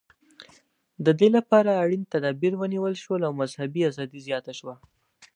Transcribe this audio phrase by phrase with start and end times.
[1.19, 4.75] دې لپاره اړین تدابیر ونیول شول او مذهبي ازادي زیاته شوه.